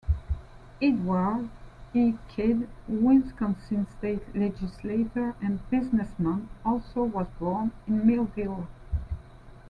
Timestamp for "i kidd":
1.93-2.67